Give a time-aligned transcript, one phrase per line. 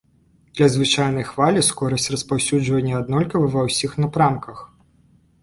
[0.59, 4.57] Для звычайнай хвалі скорасць распаўсюджання аднолькавая ва ўсіх напрамках.